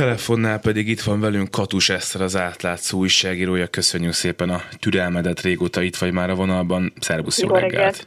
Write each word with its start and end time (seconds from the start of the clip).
Telefonnál 0.00 0.58
pedig 0.58 0.88
itt 0.88 1.00
van 1.00 1.20
velünk 1.20 1.50
Katus 1.50 1.88
Eszter, 1.88 2.20
az 2.20 2.36
átlátszó 2.36 2.98
újságírója. 2.98 3.66
Köszönjük 3.66 4.12
szépen 4.12 4.50
a 4.50 4.62
türelmedet, 4.78 5.40
régóta 5.40 5.82
itt 5.82 5.96
vagy 5.96 6.12
már 6.12 6.30
a 6.30 6.34
vonalban. 6.34 6.92
Szervusz, 7.00 7.40
jó, 7.40 7.48
jó 7.48 7.54
reggelt! 7.54 7.72
reggelt. 7.72 8.06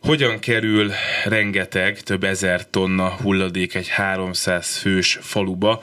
Hogyan 0.00 0.38
kerül 0.38 0.90
rengeteg, 1.24 2.00
több 2.00 2.24
ezer 2.24 2.70
tonna 2.70 3.08
hulladék 3.08 3.74
egy 3.74 3.88
300 3.88 4.76
fős 4.76 5.18
faluba, 5.20 5.82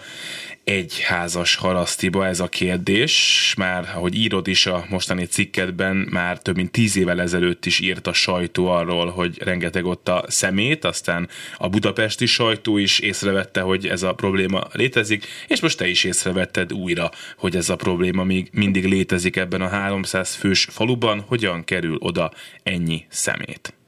egy 0.71 0.99
házas 0.99 1.55
harasztiba 1.55 2.27
ez 2.27 2.39
a 2.39 2.47
kérdés. 2.47 3.53
Már, 3.57 3.91
ahogy 3.95 4.15
írod 4.15 4.47
is 4.47 4.65
a 4.65 4.85
mostani 4.89 5.25
cikketben, 5.25 5.95
már 5.95 6.37
több 6.37 6.55
mint 6.55 6.71
tíz 6.71 6.97
évvel 6.97 7.21
ezelőtt 7.21 7.65
is 7.65 7.79
írt 7.79 8.07
a 8.07 8.13
sajtó 8.13 8.67
arról, 8.67 9.09
hogy 9.09 9.37
rengeteg 9.43 9.85
ott 9.85 10.07
a 10.07 10.23
szemét, 10.27 10.85
aztán 10.85 11.29
a 11.57 11.69
budapesti 11.69 12.25
sajtó 12.25 12.77
is 12.77 12.99
észrevette, 12.99 13.61
hogy 13.61 13.87
ez 13.87 14.03
a 14.03 14.13
probléma 14.13 14.67
létezik, 14.71 15.25
és 15.47 15.59
most 15.59 15.77
te 15.77 15.87
is 15.87 16.03
észrevetted 16.03 16.73
újra, 16.73 17.11
hogy 17.37 17.55
ez 17.55 17.69
a 17.69 17.75
probléma 17.75 18.23
még 18.23 18.49
mindig 18.51 18.85
létezik 18.85 19.35
ebben 19.35 19.61
a 19.61 19.67
300 19.67 20.35
fős 20.35 20.67
faluban. 20.69 21.19
Hogyan 21.27 21.63
kerül 21.63 21.95
oda 21.99 22.31
ennyi 22.63 23.05
szemét? 23.09 23.80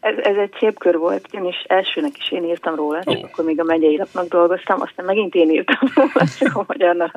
Ez, 0.00 0.14
ez 0.16 0.36
egy 0.36 0.54
szép 0.58 0.78
kör 0.78 0.98
volt, 0.98 1.26
ugyanis 1.32 1.64
elsőnek 1.66 2.16
is 2.16 2.32
én 2.32 2.44
írtam 2.44 2.74
róla, 2.74 3.00
oh. 3.04 3.18
akkor 3.22 3.44
még 3.44 3.60
a 3.60 3.64
megyei 3.64 3.96
lapnak 3.96 4.28
dolgoztam, 4.28 4.80
aztán 4.80 5.06
megint 5.06 5.34
én 5.34 5.50
írtam 5.50 5.88
róla, 5.94 6.26
csak 6.38 6.56
a 6.56 6.64
magyar 6.66 7.10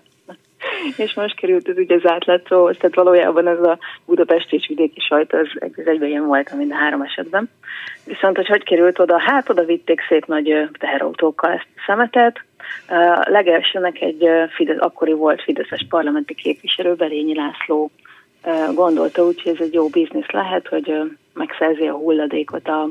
és 0.97 1.13
most 1.13 1.35
került 1.35 1.69
ez 1.69 1.77
ugye 1.77 1.95
az 1.95 2.05
átlátszóhoz, 2.05 2.77
tehát 2.77 2.95
valójában 2.95 3.47
ez 3.47 3.59
a 3.59 3.77
Budapest 4.05 4.53
és 4.53 4.67
vidéki 4.67 4.99
sajt, 4.99 5.33
az 5.33 5.47
egyben 5.85 6.09
ilyen 6.09 6.25
volt, 6.25 6.53
mind 6.55 6.71
a 6.71 6.75
három 6.75 7.01
esetben. 7.01 7.49
Viszont, 8.05 8.35
hogy 8.35 8.47
hogy 8.47 8.63
került 8.63 8.99
oda? 8.99 9.19
Hát 9.19 9.49
oda 9.49 9.63
vitték 9.63 10.01
szép 10.07 10.25
nagy 10.25 10.69
teherautókkal 10.79 11.51
ezt 11.51 11.67
a 11.75 11.83
szemetet. 11.85 12.43
A 12.87 13.29
legelsőnek 13.29 14.01
egy 14.01 14.27
Fidesz, 14.55 14.79
akkori 14.79 15.13
volt 15.13 15.41
Fideszes 15.41 15.85
parlamenti 15.89 16.33
képviselő, 16.33 16.93
Belényi 16.93 17.35
László 17.35 17.91
gondolta 18.73 19.25
úgy, 19.25 19.41
hogy 19.41 19.53
ez 19.53 19.61
egy 19.61 19.73
jó 19.73 19.87
biznisz 19.87 20.31
lehet, 20.31 20.67
hogy 20.67 20.93
megszerzi 21.33 21.87
a 21.87 21.95
hulladékot 21.95 22.67
a, 22.67 22.89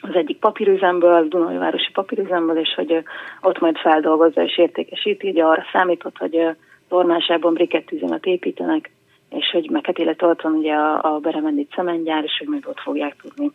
az 0.00 0.14
egyik 0.14 0.38
papírüzemből, 0.38 1.28
Dunai 1.28 1.56
Városi 1.56 1.90
papírüzemből, 1.92 2.58
és 2.58 2.74
hogy 2.74 3.02
ott 3.40 3.60
majd 3.60 3.76
feldolgozza 3.76 4.42
és 4.42 4.58
értékesíti, 4.58 5.28
ugye 5.28 5.44
arra 5.44 5.64
számított, 5.72 6.18
hogy 6.18 6.46
tornásában 6.88 7.54
brikettüzemet 7.54 8.26
építenek, 8.26 8.90
és 9.30 9.50
hogy 9.52 9.70
meg 9.70 9.86
hát 9.86 9.98
illetve 9.98 10.26
ott 10.26 10.40
van 10.40 10.52
ugye 10.52 10.74
a, 10.74 11.14
a 11.14 11.18
Beremendit 11.18 11.72
szemengyár, 11.74 12.24
és 12.24 12.36
hogy 12.38 12.48
majd 12.48 12.66
ott 12.66 12.80
fogják 12.80 13.16
tudni 13.22 13.50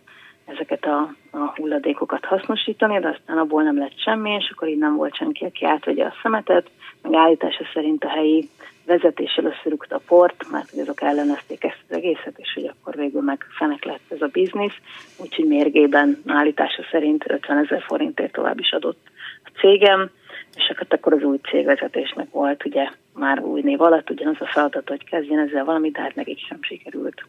ezeket 0.46 0.86
a, 0.86 1.14
a 1.32 1.54
hulladékokat 1.56 2.26
hasznosítani, 2.26 3.00
de 3.00 3.08
aztán 3.08 3.38
abból 3.38 3.64
nem 3.64 3.78
lett 3.78 4.00
semmi, 4.00 4.32
és 4.32 4.52
akkor 4.54 4.68
így 4.68 4.78
nem 4.78 4.96
volt 4.96 5.16
senki, 5.16 5.46
aki 5.46 5.66
átvegye 5.66 6.06
a 6.06 6.14
szemetet, 6.22 6.70
meg 7.02 7.14
állítása 7.14 7.64
szerint 7.74 8.04
a 8.04 8.10
helyi 8.10 8.50
vezetés 8.86 9.36
először 9.36 9.78
a 9.90 10.02
port, 10.08 10.50
mert 10.52 10.70
hogy 10.70 10.80
azok 10.80 11.02
ellenezték 11.02 11.64
ezt 11.64 11.84
az 11.90 11.96
egészet, 11.96 12.34
és 12.38 12.54
hogy 12.54 12.66
akkor 12.66 12.96
végül 12.96 13.22
meg 13.22 13.46
fenek 13.58 13.84
lett 13.84 14.12
ez 14.12 14.22
a 14.22 14.28
biznisz, 14.28 14.78
úgyhogy 15.18 15.46
mérgében 15.46 16.22
állítása 16.28 16.84
szerint 16.92 17.24
50 17.28 17.58
ezer 17.58 17.82
forintért 17.82 18.32
tovább 18.32 18.60
is 18.60 18.72
adott 18.72 19.08
a 19.44 19.50
cégem, 19.60 20.10
és 20.56 20.74
akkor 20.90 21.14
az 21.14 21.24
új 21.24 21.38
cégvezetésnek 21.38 22.32
volt 22.32 22.66
ugye 22.66 22.90
már 23.14 23.40
új 23.40 23.62
név 23.62 23.82
alatt 23.82 24.10
ugyanaz 24.10 24.36
a 24.40 24.46
feladat, 24.46 24.90
hogy 24.90 25.04
kezdjen 25.04 25.40
ezzel 25.40 25.66
valamit, 25.66 25.94
de 25.94 26.02
hát 26.02 26.16
nekik 26.16 26.40
sem 26.40 26.58
sikerült 26.62 27.26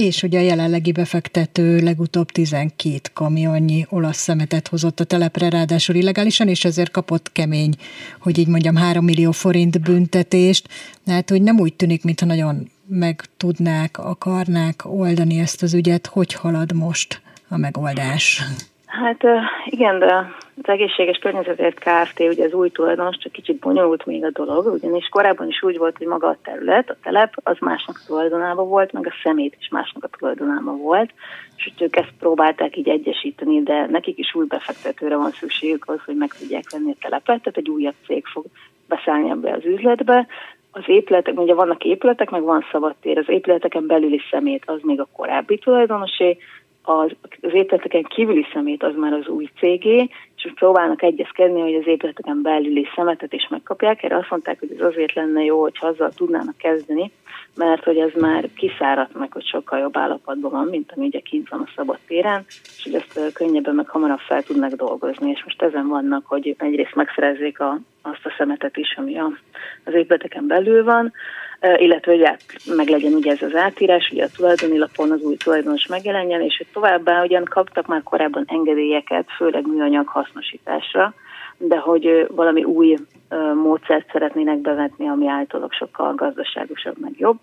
és 0.00 0.20
hogy 0.20 0.36
a 0.36 0.40
jelenlegi 0.40 0.92
befektető 0.92 1.78
legutóbb 1.78 2.30
12 2.30 3.00
kamionnyi 3.12 3.86
olasz 3.88 4.18
szemetet 4.18 4.68
hozott 4.68 5.00
a 5.00 5.04
telepre, 5.04 5.48
ráadásul 5.48 5.94
illegálisan, 5.94 6.48
és 6.48 6.64
ezért 6.64 6.90
kapott 6.90 7.32
kemény, 7.32 7.74
hogy 8.20 8.38
így 8.38 8.46
mondjam, 8.46 8.76
3 8.76 9.04
millió 9.04 9.30
forint 9.30 9.80
büntetést. 9.80 10.68
Hát, 11.06 11.30
hogy 11.30 11.42
nem 11.42 11.60
úgy 11.60 11.74
tűnik, 11.74 12.04
mintha 12.04 12.26
nagyon 12.26 12.70
meg 12.86 13.24
tudnák, 13.36 13.98
akarnák 13.98 14.82
oldani 14.84 15.38
ezt 15.38 15.62
az 15.62 15.74
ügyet. 15.74 16.06
Hogy 16.06 16.32
halad 16.32 16.72
most 16.72 17.22
a 17.48 17.56
megoldás? 17.56 18.42
Hát 18.90 19.22
igen, 19.64 19.98
de 19.98 20.14
az 20.62 20.68
egészséges 20.68 21.18
környezetért 21.18 21.78
Kft. 21.78 22.20
ugye 22.20 22.44
az 22.44 22.52
új 22.52 22.70
tulajdonos, 22.70 23.16
csak 23.16 23.32
kicsit 23.32 23.58
bonyolult 23.58 24.06
még 24.06 24.24
a 24.24 24.30
dolog, 24.30 24.66
ugyanis 24.66 25.08
korábban 25.08 25.48
is 25.48 25.62
úgy 25.62 25.78
volt, 25.78 25.96
hogy 25.96 26.06
maga 26.06 26.28
a 26.28 26.36
terület, 26.42 26.90
a 26.90 26.96
telep, 27.02 27.34
az 27.42 27.56
másnak 27.60 28.02
tulajdonában 28.06 28.68
volt, 28.68 28.92
meg 28.92 29.06
a 29.06 29.14
szemét 29.22 29.56
is 29.58 29.68
másnak 29.68 30.04
a 30.04 30.16
tulajdonában 30.18 30.78
volt, 30.78 31.10
és 31.56 31.64
hogy 31.64 31.82
ők 31.82 31.96
ezt 31.96 32.12
próbálták 32.18 32.76
így 32.76 32.88
egyesíteni, 32.88 33.62
de 33.62 33.86
nekik 33.86 34.18
is 34.18 34.34
új 34.34 34.46
befektetőre 34.46 35.16
van 35.16 35.30
szükségük 35.30 35.88
az, 35.88 35.98
hogy 36.04 36.16
meg 36.16 36.32
tudják 36.38 36.70
venni 36.70 36.90
a 36.90 37.00
telepet, 37.00 37.42
tehát 37.42 37.56
egy 37.56 37.68
újabb 37.68 37.94
cég 38.06 38.26
fog 38.26 38.44
beszállni 38.88 39.30
ebbe 39.30 39.52
az 39.52 39.64
üzletbe, 39.64 40.26
az 40.70 40.82
épületek, 40.86 41.40
ugye 41.40 41.54
vannak 41.54 41.84
épületek, 41.84 42.30
meg 42.30 42.42
van 42.42 42.64
szabadtér, 42.70 43.18
az 43.18 43.28
épületeken 43.28 43.86
belüli 43.86 44.20
szemét 44.30 44.62
az 44.66 44.78
még 44.82 45.00
a 45.00 45.08
korábbi 45.12 45.58
tulajdonosé, 45.58 46.38
az, 46.82 47.10
az 47.40 47.52
épületeken 47.52 48.02
kívüli 48.02 48.46
szemét 48.52 48.82
az 48.82 48.94
már 48.96 49.12
az 49.12 49.28
új 49.28 49.48
cégé, 49.58 50.08
és 50.36 50.52
próbálnak 50.54 51.02
egyezkedni, 51.02 51.60
hogy 51.60 51.74
az 51.74 51.86
épületeken 51.86 52.42
belüli 52.42 52.86
szemetet 52.94 53.32
is 53.32 53.48
megkapják. 53.50 54.02
Erre 54.02 54.16
azt 54.16 54.30
mondták, 54.30 54.58
hogy 54.58 54.72
ez 54.78 54.86
azért 54.86 55.14
lenne 55.14 55.44
jó, 55.44 55.60
hogy 55.60 55.76
azzal 55.80 56.10
tudnának 56.10 56.56
kezdeni, 56.56 57.12
mert 57.54 57.84
hogy 57.84 57.98
ez 57.98 58.10
már 58.20 58.48
kiszáradt 58.56 59.14
meg, 59.14 59.32
hogy 59.32 59.44
sokkal 59.44 59.78
jobb 59.78 59.96
állapotban 59.96 60.50
van, 60.50 60.66
mint 60.66 60.92
ami 60.96 61.06
ugye 61.06 61.20
kint 61.20 61.48
van 61.48 61.60
a 61.60 61.70
szabad 61.76 61.98
téren, 62.06 62.44
és 62.48 62.82
hogy 62.84 62.94
ezt 62.94 63.32
könnyebben 63.32 63.74
meg 63.74 63.88
hamarabb 63.88 64.18
fel 64.18 64.42
tudnak 64.42 64.72
dolgozni. 64.72 65.30
És 65.30 65.44
most 65.44 65.62
ezen 65.62 65.88
vannak, 65.88 66.26
hogy 66.26 66.54
egyrészt 66.58 66.94
megszerezzék 66.94 67.60
a, 67.60 67.78
azt 68.02 68.24
a 68.24 68.34
szemetet 68.38 68.76
is, 68.76 68.96
ami 68.96 69.18
a, 69.18 69.32
az 69.84 69.94
épületeken 69.94 70.46
belül 70.46 70.84
van, 70.84 71.12
illetve 71.76 72.12
hogy 72.12 72.28
meg 72.76 72.88
legyen 72.88 73.12
ugye 73.12 73.30
ez 73.30 73.42
az 73.42 73.54
átírás, 73.54 74.10
ugye 74.12 74.24
a 74.24 74.28
tulajdoni 74.36 74.78
lapon 74.78 75.10
az 75.10 75.22
új 75.22 75.36
tulajdonos 75.36 75.86
megjelenjen, 75.86 76.40
és 76.40 76.56
hogy 76.56 76.66
továbbá 76.72 77.22
ugyan 77.22 77.44
kaptak 77.44 77.86
már 77.86 78.02
korábban 78.02 78.44
engedélyeket, 78.46 79.26
főleg 79.36 79.66
műanyag 79.66 80.06
hasznosításra, 80.06 81.14
de 81.58 81.76
hogy 81.76 82.26
valami 82.34 82.64
új 82.64 82.96
módszert 83.54 84.10
szeretnének 84.12 84.58
bevetni, 84.58 85.08
ami 85.08 85.28
általában 85.28 85.76
sokkal 85.78 86.14
gazdaságosabb, 86.14 86.98
meg 86.98 87.12
jobb, 87.18 87.38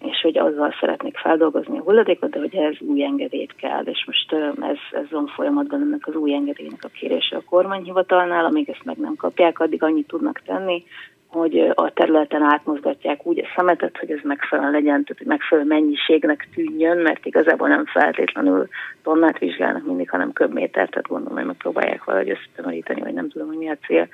és 0.00 0.20
hogy 0.22 0.38
azzal 0.38 0.74
szeretnék 0.80 1.16
feldolgozni 1.16 1.78
a 1.78 1.82
hulladékot, 1.82 2.30
de 2.30 2.38
hogy 2.38 2.54
ez 2.54 2.74
új 2.80 3.04
engedélyt 3.04 3.54
kell, 3.56 3.82
és 3.84 4.04
most 4.06 4.32
ez, 4.60 5.00
ez 5.02 5.10
van 5.10 5.26
folyamatban 5.26 5.80
ennek 5.80 6.06
az 6.06 6.14
új 6.14 6.34
engedélynek 6.34 6.84
a 6.84 6.88
kérése 6.88 7.36
a 7.36 7.42
kormányhivatalnál, 7.50 8.44
amíg 8.44 8.68
ezt 8.68 8.84
meg 8.84 8.96
nem 8.96 9.14
kapják, 9.16 9.58
addig 9.58 9.82
annyit 9.82 10.06
tudnak 10.06 10.42
tenni, 10.46 10.84
hogy 11.32 11.72
a 11.74 11.92
területen 11.92 12.42
átmozgatják 12.42 13.26
úgy 13.26 13.38
a 13.38 13.52
szemetet, 13.56 13.98
hogy 13.98 14.10
ez 14.10 14.18
megfelelően 14.22 14.74
legyen, 14.74 15.04
tehát 15.04 15.24
megfelelő 15.24 15.66
mennyiségnek 15.66 16.48
tűnjön, 16.54 16.98
mert 16.98 17.26
igazából 17.26 17.68
nem 17.68 17.84
feltétlenül 17.84 18.68
tonnát 19.02 19.38
vizsgálnak 19.38 19.86
mindig, 19.86 20.10
hanem 20.10 20.32
köbmétert, 20.32 20.90
tehát 20.90 21.08
gondolom, 21.08 21.36
hogy 21.36 21.46
megpróbálják 21.46 22.04
valahogy 22.04 22.30
összetömöríteni, 22.30 23.00
vagy 23.00 23.14
nem 23.14 23.28
tudom, 23.28 23.46
hogy 23.46 23.56
mi 23.56 23.70
a 23.70 23.76
cél 23.86 24.08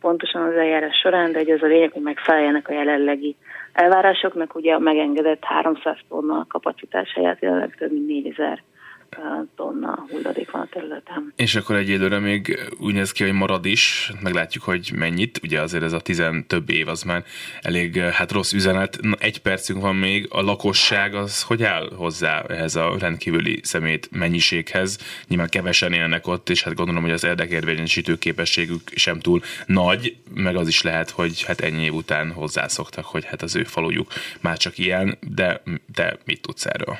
pontosan 0.00 0.42
az 0.42 0.54
eljárás 0.54 0.96
során, 0.96 1.32
de 1.32 1.38
hogy 1.38 1.50
az 1.50 1.62
a 1.62 1.66
lényeg, 1.66 1.92
hogy 1.92 2.02
megfeleljenek 2.02 2.68
a 2.68 2.72
jelenlegi 2.72 3.36
elvárásoknak, 3.72 4.54
ugye 4.54 4.74
a 4.74 4.78
megengedett 4.78 5.44
300 5.44 5.98
tonna 6.08 6.46
kapacitás 6.48 7.12
helyett 7.14 7.40
jelenleg 7.40 7.74
több 7.78 7.92
mint 7.92 8.06
4000 8.06 8.62
tonna 9.10 9.43
területen. 10.94 11.32
És 11.36 11.54
akkor 11.54 11.76
egy 11.76 11.88
időre 11.88 12.18
még 12.18 12.72
úgy 12.78 12.94
néz 12.94 13.12
ki, 13.12 13.22
hogy 13.22 13.32
marad 13.32 13.66
is, 13.66 14.12
meglátjuk, 14.20 14.64
hogy 14.64 14.92
mennyit, 14.94 15.40
ugye 15.42 15.60
azért 15.60 15.82
ez 15.82 15.92
a 15.92 16.00
tizen 16.00 16.46
több 16.46 16.70
év, 16.70 16.88
az 16.88 17.02
már 17.02 17.24
elég 17.60 17.98
hát 17.98 18.32
rossz 18.32 18.52
üzenet. 18.52 18.98
Na, 19.00 19.16
egy 19.18 19.38
percünk 19.38 19.80
van 19.80 19.96
még, 19.96 20.26
a 20.30 20.40
lakosság 20.40 21.14
az 21.14 21.42
hogy 21.42 21.62
áll 21.62 21.92
hozzá 21.96 22.42
ehhez 22.42 22.76
a 22.76 22.96
rendkívüli 22.98 23.60
szemét 23.62 24.08
mennyiséghez? 24.10 24.98
Nyilván 25.28 25.48
kevesen 25.48 25.92
élnek 25.92 26.26
ott, 26.26 26.48
és 26.48 26.62
hát 26.62 26.74
gondolom, 26.74 27.02
hogy 27.02 27.12
az 27.12 27.24
érdekérvényesítő 27.24 28.18
képességük 28.18 28.80
sem 28.94 29.20
túl 29.20 29.42
nagy, 29.66 30.16
meg 30.34 30.56
az 30.56 30.68
is 30.68 30.82
lehet, 30.82 31.10
hogy 31.10 31.42
hát 31.42 31.60
ennyi 31.60 31.82
év 31.82 31.94
után 31.94 32.32
hozzászoktak, 32.32 33.04
hogy 33.04 33.24
hát 33.24 33.42
az 33.42 33.56
ő 33.56 33.64
falujuk 33.64 34.12
már 34.40 34.56
csak 34.56 34.78
ilyen, 34.78 35.18
de 35.20 35.62
te 35.94 36.18
mit 36.24 36.40
tudsz 36.40 36.66
erről? 36.66 36.98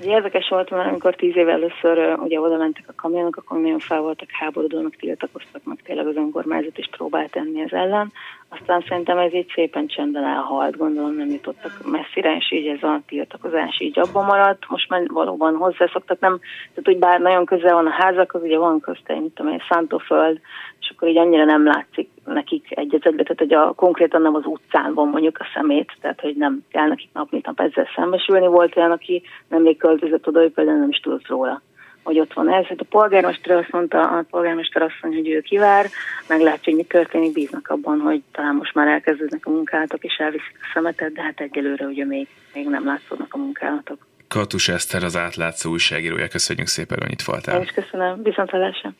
Ugye 0.00 0.10
érdekes 0.10 0.48
volt, 0.48 0.70
mert 0.70 0.88
amikor 0.88 1.14
tíz 1.14 1.36
év 1.36 1.48
először 1.48 2.18
ugye 2.18 2.40
oda 2.40 2.56
mentek 2.56 2.84
a 2.88 2.92
kamionok, 2.96 3.36
akkor 3.36 3.60
nagyon 3.60 3.78
fel 3.78 4.00
voltak 4.00 4.28
háborodónak, 4.30 4.96
tiltakoztak 4.96 5.64
meg 5.64 5.78
tényleg 5.84 6.06
az 6.06 6.16
önkormányzat 6.16 6.78
is 6.78 6.88
próbált 6.90 7.30
tenni 7.30 7.60
ez 7.60 7.72
ellen. 7.72 8.12
Aztán 8.48 8.84
szerintem 8.88 9.18
ez 9.18 9.34
így 9.34 9.50
szépen 9.54 9.86
csendben 9.86 10.24
elhalt, 10.24 10.76
gondolom 10.76 11.14
nem 11.14 11.28
jutottak 11.28 11.90
messzire, 11.90 12.36
és 12.36 12.52
így 12.52 12.66
ez 12.66 12.82
a 12.82 13.00
tiltakozás 13.06 13.80
így 13.80 13.98
abban 13.98 14.24
maradt. 14.24 14.68
Most 14.68 14.88
már 14.88 15.02
valóban 15.06 15.56
hozzászoktak, 15.56 16.20
nem, 16.20 16.38
tehát 16.68 16.84
hogy 16.84 16.98
bár 16.98 17.20
nagyon 17.20 17.44
közel 17.44 17.74
van 17.74 17.86
a 17.86 17.96
házakhoz, 17.98 18.42
ugye 18.42 18.58
van 18.58 18.80
közte, 18.80 19.14
mint 19.14 19.34
tudom 19.34 19.52
én, 19.52 19.62
Szántóföld, 19.68 20.40
és 20.80 20.92
akkor 20.94 21.08
így 21.08 21.18
annyira 21.18 21.44
nem 21.44 21.64
látszik 21.64 22.08
nekik 22.32 22.66
egy 22.68 22.94
egybe, 22.94 23.22
tehát 23.22 23.38
hogy 23.38 23.52
a, 23.52 23.72
konkrétan 23.72 24.22
nem 24.22 24.34
az 24.34 24.44
utcán 24.44 24.94
van 24.94 25.08
mondjuk 25.08 25.38
a 25.38 25.46
szemét, 25.54 25.92
tehát 26.00 26.20
hogy 26.20 26.36
nem 26.36 26.64
kell 26.70 26.86
nekik 26.88 27.08
nap 27.12 27.30
mint 27.30 27.46
nap 27.46 27.60
ezzel 27.60 27.88
szembesülni. 27.94 28.46
Volt 28.46 28.76
olyan, 28.76 28.90
aki 28.90 29.22
nemrég 29.48 29.76
költözött 29.76 30.28
oda, 30.28 30.42
ő 30.42 30.50
például 30.50 30.78
nem 30.78 30.88
is 30.88 31.00
tudott 31.00 31.26
róla 31.26 31.62
hogy 32.08 32.20
ott 32.20 32.32
van 32.32 32.52
ez. 32.52 32.64
Hát 32.64 32.80
a 32.80 32.84
polgármester 32.84 33.56
azt 33.56 33.70
mondta, 33.70 34.08
a 34.08 34.24
polgármester 34.30 34.82
azt 34.82 34.94
mondja, 35.02 35.20
hogy 35.20 35.30
ő 35.30 35.40
kivár, 35.40 35.86
meglátja, 36.28 36.62
hogy 36.64 36.74
mi 36.74 36.82
történik, 36.82 37.32
bíznak 37.32 37.68
abban, 37.68 38.00
hogy 38.00 38.22
talán 38.32 38.54
most 38.54 38.74
már 38.74 38.86
elkezdődnek 38.86 39.46
a 39.46 39.50
munkálatok, 39.50 40.04
és 40.04 40.16
elviszik 40.16 40.56
a 40.60 40.70
szemetet, 40.74 41.12
de 41.12 41.22
hát 41.22 41.40
egyelőre 41.40 41.84
ugye 41.84 42.04
még, 42.04 42.28
még 42.54 42.68
nem 42.68 42.84
látszódnak 42.84 43.34
a 43.34 43.38
munkálatok. 43.38 44.06
Katus 44.28 44.68
Eszter 44.68 45.04
az 45.04 45.16
átlátszó 45.16 45.70
újságírója. 45.70 46.28
Köszönjük 46.28 46.66
szépen, 46.66 46.98
hogy 47.00 47.12
itt 47.12 47.22
voltál. 47.22 47.56
Én 47.56 47.62
is 47.62 47.70
köszönöm. 47.70 48.22
Viszont 48.22 48.50
hallásra. 48.50 48.92